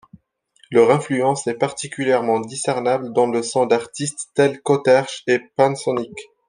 [0.71, 6.17] Leur influence est particulièrement discernable dans le son d'artistes tels qu'Autechre et Pan Sonic.